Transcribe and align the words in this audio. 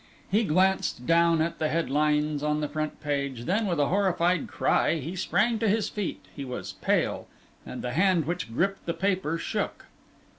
He 0.31 0.45
glanced 0.45 1.05
down 1.05 1.43
at 1.43 1.59
the 1.59 1.69
headlines 1.69 2.41
on 2.41 2.59
the 2.59 2.67
front 2.67 2.99
page, 3.01 3.43
then 3.45 3.67
with 3.67 3.79
a 3.79 3.85
horrified 3.85 4.47
cry 4.47 4.95
he 4.95 5.15
sprang 5.15 5.59
to 5.59 5.67
his 5.69 5.89
feet. 5.89 6.25
He 6.35 6.43
was 6.43 6.73
pale, 6.73 7.27
and 7.67 7.83
the 7.83 7.91
hand 7.93 8.25
which 8.25 8.51
gripped 8.51 8.87
the 8.87 8.95
paper 8.95 9.37
shook. 9.37 9.85